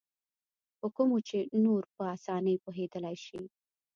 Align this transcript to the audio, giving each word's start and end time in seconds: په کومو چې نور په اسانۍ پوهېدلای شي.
په 0.79 0.87
کومو 0.95 1.17
چې 1.27 1.37
نور 1.63 1.81
په 1.95 2.03
اسانۍ 2.15 2.55
پوهېدلای 2.63 3.15
شي. 3.25 3.41